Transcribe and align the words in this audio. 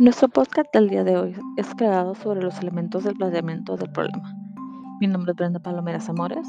Nuestro 0.00 0.28
podcast 0.28 0.72
del 0.72 0.88
día 0.88 1.02
de 1.02 1.16
hoy 1.16 1.34
es 1.56 1.74
creado 1.74 2.14
sobre 2.14 2.40
los 2.40 2.56
elementos 2.60 3.02
del 3.02 3.16
planteamiento 3.16 3.76
del 3.76 3.90
problema. 3.90 4.32
Mi 5.00 5.08
nombre 5.08 5.32
es 5.32 5.36
Brenda 5.36 5.58
Palomera 5.58 5.98
Zamores. 5.98 6.46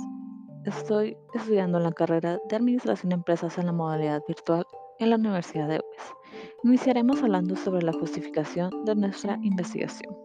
Estoy 0.65 1.17
estudiando 1.33 1.79
la 1.79 1.91
carrera 1.91 2.37
de 2.47 2.55
Administración 2.55 3.09
de 3.09 3.15
Empresas 3.15 3.57
en 3.57 3.65
la 3.65 3.71
modalidad 3.71 4.21
virtual 4.27 4.67
en 4.99 5.09
la 5.09 5.15
Universidad 5.15 5.67
de 5.67 5.77
UES. 5.77 6.13
Iniciaremos 6.63 7.23
hablando 7.23 7.55
sobre 7.55 7.81
la 7.81 7.91
justificación 7.91 8.85
de 8.85 8.93
nuestra 8.93 9.39
investigación. 9.41 10.15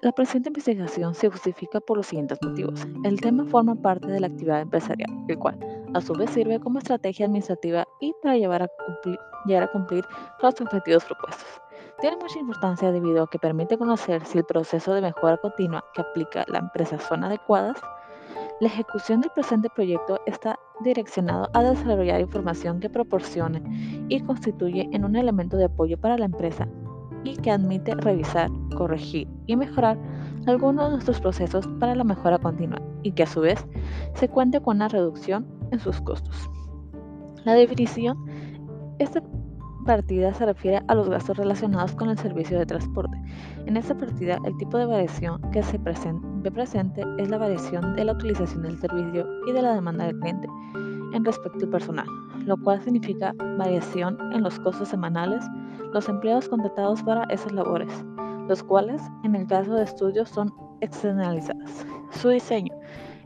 La 0.00 0.10
presente 0.10 0.48
investigación 0.48 1.14
se 1.14 1.30
justifica 1.30 1.78
por 1.78 1.98
los 1.98 2.08
siguientes 2.08 2.40
motivos. 2.42 2.84
El 3.04 3.20
tema 3.20 3.44
forma 3.44 3.76
parte 3.76 4.08
de 4.08 4.18
la 4.18 4.26
actividad 4.26 4.62
empresarial, 4.62 5.10
el 5.28 5.38
cual 5.38 5.60
a 5.94 6.00
su 6.00 6.12
vez 6.14 6.30
sirve 6.30 6.58
como 6.58 6.80
estrategia 6.80 7.26
administrativa 7.26 7.86
y 8.00 8.12
para 8.20 8.36
llevar 8.36 8.64
a 8.64 8.68
cumplir, 8.84 9.18
llegar 9.46 9.62
a 9.62 9.70
cumplir 9.70 10.04
los 10.42 10.60
objetivos 10.60 11.04
propuestos. 11.04 11.62
Tiene 12.00 12.16
mucha 12.16 12.38
importancia 12.38 12.90
debido 12.90 13.22
a 13.22 13.30
que 13.30 13.38
permite 13.38 13.78
conocer 13.78 14.24
si 14.24 14.38
el 14.38 14.44
proceso 14.44 14.92
de 14.92 15.00
mejora 15.00 15.36
continua 15.36 15.84
que 15.94 16.00
aplica 16.00 16.44
la 16.48 16.58
empresa 16.58 16.98
son 16.98 17.24
adecuadas. 17.24 17.80
La 18.60 18.68
ejecución 18.68 19.20
del 19.20 19.30
presente 19.30 19.68
proyecto 19.70 20.20
está 20.26 20.58
direccionado 20.80 21.48
a 21.52 21.62
desarrollar 21.62 22.20
información 22.20 22.80
que 22.80 22.90
proporcione 22.90 23.62
y 24.08 24.20
constituye 24.20 24.88
en 24.92 25.04
un 25.04 25.16
elemento 25.16 25.56
de 25.56 25.64
apoyo 25.64 25.98
para 25.98 26.18
la 26.18 26.24
empresa 26.24 26.68
y 27.24 27.36
que 27.36 27.50
admite 27.50 27.94
revisar, 27.94 28.50
corregir 28.76 29.28
y 29.46 29.56
mejorar 29.56 29.98
algunos 30.46 30.86
de 30.86 30.92
nuestros 30.92 31.20
procesos 31.20 31.68
para 31.78 31.94
la 31.94 32.04
mejora 32.04 32.38
continua 32.38 32.80
y 33.02 33.12
que 33.12 33.22
a 33.22 33.26
su 33.26 33.40
vez 33.40 33.64
se 34.14 34.28
cuente 34.28 34.60
con 34.60 34.76
una 34.76 34.88
reducción 34.88 35.46
en 35.70 35.78
sus 35.78 36.00
costos. 36.00 36.50
La 37.44 37.54
definición, 37.54 38.16
esta 38.98 39.22
partida 39.84 40.32
se 40.34 40.46
refiere 40.46 40.80
a 40.88 40.94
los 40.94 41.08
gastos 41.08 41.36
relacionados 41.36 41.92
con 41.92 42.08
el 42.08 42.18
servicio 42.18 42.58
de 42.58 42.66
transporte. 42.66 43.16
En 43.66 43.76
esta 43.76 43.96
partida, 43.96 44.38
el 44.44 44.56
tipo 44.56 44.78
de 44.78 44.86
variación 44.86 45.40
que 45.50 45.62
se 45.62 45.78
ve 45.78 46.50
presente 46.50 47.02
es 47.18 47.28
la 47.28 47.38
variación 47.38 47.94
de 47.94 48.04
la 48.04 48.12
utilización 48.12 48.62
del 48.62 48.78
servicio 48.78 49.26
y 49.46 49.52
de 49.52 49.62
la 49.62 49.74
demanda 49.74 50.06
del 50.06 50.18
cliente 50.20 50.48
en 51.12 51.24
respecto 51.24 51.64
al 51.64 51.70
personal, 51.70 52.06
lo 52.46 52.56
cual 52.56 52.80
significa 52.82 53.34
variación 53.58 54.18
en 54.32 54.42
los 54.42 54.58
costos 54.60 54.88
semanales, 54.88 55.44
los 55.92 56.08
empleados 56.08 56.48
contratados 56.48 57.02
para 57.02 57.24
esas 57.24 57.52
labores, 57.52 58.04
los 58.48 58.62
cuales 58.62 59.02
en 59.24 59.36
el 59.36 59.46
caso 59.46 59.74
de 59.74 59.84
estudios 59.84 60.28
son 60.30 60.52
externalizadas. 60.80 61.86
Su 62.10 62.30
diseño. 62.30 62.72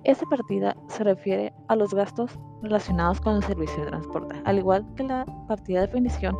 Esta 0.06 0.24
partida 0.26 0.76
se 0.86 1.02
refiere 1.02 1.52
a 1.66 1.74
los 1.74 1.92
gastos 1.92 2.38
relacionados 2.62 3.20
con 3.20 3.34
el 3.34 3.42
servicio 3.42 3.82
de 3.82 3.88
transporte. 3.88 4.40
Al 4.44 4.58
igual 4.58 4.86
que 4.94 5.02
la 5.02 5.26
partida 5.48 5.80
de 5.80 5.88
definición, 5.88 6.36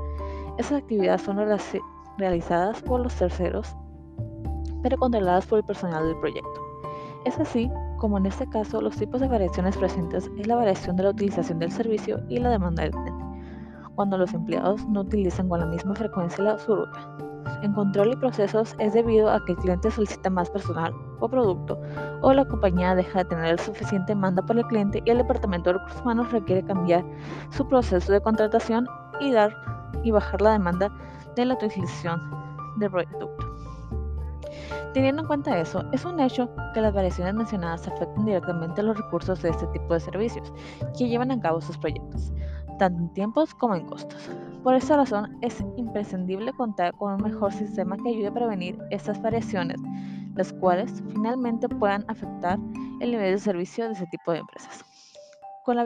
esas 0.57 0.83
actividades 0.83 1.23
son 1.23 1.39
realizadas 2.17 2.81
por 2.83 3.01
los 3.01 3.13
terceros, 3.17 3.75
pero 4.85 4.97
controladas 4.97 5.47
por 5.47 5.59
el 5.59 5.65
personal 5.65 6.07
del 6.07 6.17
proyecto. 6.21 6.61
Es 7.25 7.41
así 7.41 7.69
como 7.99 8.19
en 8.19 8.27
este 8.27 8.49
caso 8.51 8.81
los 8.81 8.95
tipos 8.95 9.21
de 9.21 9.27
variaciones 9.27 9.77
presentes 9.77 10.31
es 10.39 10.47
la 10.47 10.55
variación 10.55 10.95
de 10.95 11.03
la 11.03 11.11
utilización 11.11 11.59
del 11.59 11.73
servicio 11.73 12.21
y 12.29 12.39
la 12.39 12.51
demanda 12.51 12.85
del 12.85 12.93
cliente, 12.93 13.25
cuando 13.97 14.17
los 14.17 14.33
empleados 14.33 14.87
no 14.87 15.01
utilizan 15.01 15.49
con 15.49 15.59
la 15.59 15.67
misma 15.67 15.97
frecuencia 15.97 16.57
su 16.61 16.87
En 17.63 17.73
control 17.73 18.13
y 18.13 18.17
procesos 18.17 18.75
es 18.79 18.93
debido 18.93 19.31
a 19.31 19.45
que 19.45 19.53
el 19.53 19.59
cliente 19.59 19.91
solicita 19.91 20.31
más 20.31 20.51
personal 20.51 20.95
o 21.21 21.29
producto 21.29 21.81
o 22.21 22.33
la 22.33 22.45
compañía 22.45 22.95
deja 22.95 23.21
de 23.21 23.25
tener 23.27 23.61
suficiente 23.61 24.13
demanda 24.13 24.43
por 24.43 24.59
el 24.59 24.67
cliente 24.67 25.03
y 25.05 25.11
el 25.11 25.19
departamento 25.19 25.71
de 25.71 25.79
recursos 25.79 26.03
humanos 26.03 26.33
requiere 26.33 26.63
cambiar 26.65 27.05
su 27.51 27.67
proceso 27.67 28.13
de 28.13 28.21
contratación 28.21 28.87
y 29.21 29.33
dar 29.33 29.57
y 30.03 30.11
bajar 30.11 30.41
la 30.41 30.53
demanda 30.53 30.93
de 31.35 31.45
la 31.47 31.55
utilización 31.55 32.21
del 32.77 32.91
producto. 32.91 33.31
Teniendo 34.93 35.23
en 35.23 35.29
cuenta 35.29 35.59
eso, 35.59 35.85
es 35.93 36.05
un 36.07 36.19
hecho 36.21 36.49
que 36.73 36.81
las 36.81 36.95
variaciones 36.95 37.35
mencionadas 37.35 37.87
afectan 37.87 38.25
directamente 38.25 38.83
los 38.83 38.97
recursos 38.97 39.43
de 39.43 39.51
este 39.51 39.67
tipo 39.67 39.93
de 39.93 40.01
servicios 40.01 40.53
que 40.97 41.09
llevan 41.09 41.31
a 41.31 41.39
cabo 41.39 41.61
sus 41.61 41.77
proyectos, 41.77 42.33
tanto 42.79 43.03
en 43.03 43.13
tiempos 43.13 43.55
como 43.55 43.75
en 43.75 43.87
costos. 43.87 44.31
Por 44.67 44.75
esta 44.75 44.97
razón, 44.97 45.39
es 45.43 45.65
imprescindible 45.77 46.53
contar 46.53 46.93
con 46.95 47.13
un 47.13 47.23
mejor 47.23 47.53
sistema 47.53 47.97
que 47.97 48.09
ayude 48.09 48.27
a 48.27 48.35
prevenir 48.35 48.77
estas 48.91 49.23
variaciones, 49.23 49.81
las 50.35 50.53
cuales 50.55 51.05
finalmente 51.13 51.69
puedan 51.69 52.05
afectar 52.09 52.59
el 52.99 53.13
nivel 53.13 53.35
de 53.35 53.39
servicio 53.39 53.87
de 53.87 53.93
ese 53.93 54.07
tipo 54.07 54.33
de 54.33 54.39
empresas. 54.39 54.85
Con 55.65 55.77
la 55.77 55.85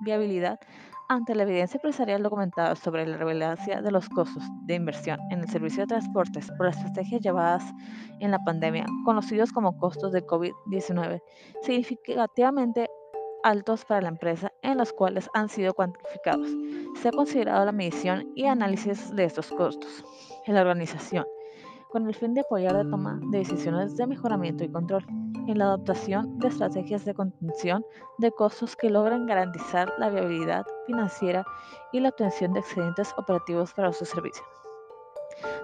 viabilidad 0.00 0.60
ante 1.08 1.34
la 1.34 1.44
evidencia 1.44 1.78
empresarial 1.78 2.22
documentada 2.22 2.76
sobre 2.76 3.06
la 3.06 3.16
relevancia 3.16 3.80
de 3.80 3.90
los 3.90 4.06
costos 4.10 4.42
de 4.66 4.74
inversión 4.74 5.18
en 5.30 5.40
el 5.40 5.48
servicio 5.48 5.84
de 5.84 5.86
transportes 5.86 6.50
por 6.58 6.66
las 6.66 6.76
estrategias 6.76 7.22
llevadas 7.22 7.64
en 8.20 8.30
la 8.32 8.38
pandemia, 8.44 8.84
conocidos 9.06 9.50
como 9.50 9.78
costos 9.78 10.12
de 10.12 10.26
COVID-19, 10.26 11.22
significativamente 11.62 12.86
altos 13.44 13.84
para 13.84 14.00
la 14.00 14.08
empresa 14.08 14.52
en 14.62 14.78
los 14.78 14.92
cuales 14.92 15.28
han 15.34 15.48
sido 15.48 15.74
cuantificados. 15.74 16.48
Se 17.00 17.08
ha 17.08 17.12
considerado 17.12 17.64
la 17.64 17.72
medición 17.72 18.26
y 18.34 18.46
análisis 18.46 19.14
de 19.14 19.24
estos 19.24 19.50
costos 19.52 20.04
en 20.46 20.54
la 20.54 20.62
organización, 20.62 21.26
con 21.90 22.08
el 22.08 22.14
fin 22.14 22.34
de 22.34 22.40
apoyar 22.40 22.72
la 22.72 22.90
toma 22.90 23.20
de 23.30 23.38
decisiones 23.38 23.96
de 23.96 24.06
mejoramiento 24.06 24.64
y 24.64 24.72
control 24.72 25.06
en 25.46 25.58
la 25.58 25.66
adoptación 25.66 26.38
de 26.38 26.48
estrategias 26.48 27.04
de 27.04 27.14
contención 27.14 27.84
de 28.18 28.32
costos 28.32 28.74
que 28.74 28.90
logren 28.90 29.26
garantizar 29.26 29.92
la 29.98 30.08
viabilidad 30.08 30.64
financiera 30.86 31.44
y 31.92 32.00
la 32.00 32.08
obtención 32.08 32.54
de 32.54 32.60
excedentes 32.60 33.14
operativos 33.18 33.74
para 33.74 33.92
su 33.92 34.06
servicio. 34.06 34.42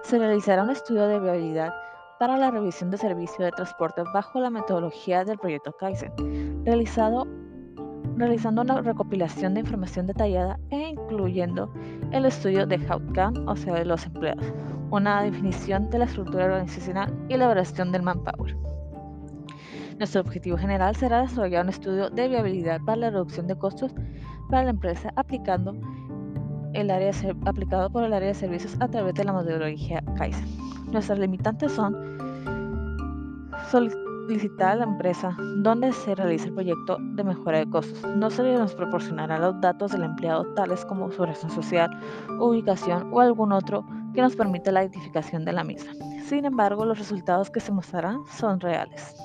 Se 0.03 0.19
realizará 0.19 0.63
un 0.63 0.69
estudio 0.69 1.07
de 1.07 1.19
viabilidad 1.19 1.73
para 2.19 2.37
la 2.37 2.51
revisión 2.51 2.91
de 2.91 2.99
servicio 2.99 3.43
de 3.43 3.51
transporte 3.51 4.03
bajo 4.13 4.39
la 4.39 4.51
metodología 4.51 5.25
del 5.25 5.39
proyecto 5.39 5.71
Kaizen, 5.73 6.63
realizado, 6.63 7.25
realizando 8.21 8.61
una 8.61 8.79
recopilación 8.81 9.55
de 9.55 9.61
información 9.61 10.05
detallada 10.05 10.59
e 10.69 10.89
incluyendo 10.89 11.73
el 12.11 12.25
estudio 12.25 12.67
de 12.67 12.75
outcome, 12.87 13.39
o 13.47 13.55
sea, 13.55 13.73
de 13.73 13.85
los 13.85 14.05
empleados, 14.05 14.45
una 14.91 15.23
definición 15.23 15.89
de 15.89 15.97
la 15.97 16.05
estructura 16.05 16.45
organizacional 16.45 17.11
y 17.29 17.37
la 17.37 17.45
evaluación 17.45 17.91
del 17.91 18.03
manpower. 18.03 18.55
Nuestro 19.97 20.21
objetivo 20.21 20.55
general 20.55 20.95
será 20.95 21.21
desarrollar 21.21 21.63
un 21.63 21.69
estudio 21.69 22.11
de 22.11 22.27
viabilidad 22.27 22.79
para 22.85 22.97
la 22.97 23.09
reducción 23.09 23.47
de 23.47 23.57
costos 23.57 23.91
para 24.51 24.65
la 24.65 24.69
empresa 24.69 25.11
aplicando 25.15 25.75
el 26.73 26.91
área 26.91 27.11
aplicado 27.45 27.89
por 27.89 28.03
el 28.03 28.13
área 28.13 28.27
de 28.27 28.33
servicios 28.35 28.77
a 28.79 28.87
través 28.87 29.15
de 29.15 29.23
la 29.23 29.33
metodología 29.33 30.03
Kaizen. 30.15 30.45
Nuestras 30.91 31.17
limitantes 31.17 31.71
son 31.71 31.95
solicitar 34.27 34.69
a 34.69 34.75
la 34.75 34.83
empresa 34.85 35.35
dónde 35.57 35.91
se 35.91 36.15
realiza 36.15 36.45
el 36.45 36.53
proyecto 36.53 36.97
de 36.99 37.23
mejora 37.23 37.59
de 37.59 37.69
costos. 37.69 38.01
No 38.15 38.29
se 38.29 38.43
nos 38.43 38.75
proporcionará 38.75 39.39
los 39.39 39.59
datos 39.61 39.91
del 39.91 40.03
empleado 40.03 40.45
tales 40.53 40.85
como 40.85 41.11
su 41.11 41.25
razón 41.25 41.49
social, 41.51 41.89
ubicación 42.39 43.09
o 43.13 43.19
algún 43.19 43.51
otro 43.51 43.85
que 44.13 44.21
nos 44.21 44.35
permita 44.35 44.71
la 44.71 44.81
identificación 44.83 45.45
de 45.45 45.53
la 45.53 45.63
misma. 45.63 45.93
Sin 46.25 46.45
embargo, 46.45 46.85
los 46.85 46.99
resultados 46.99 47.49
que 47.49 47.59
se 47.59 47.71
mostrarán 47.71 48.19
son 48.37 48.59
reales. 48.59 49.15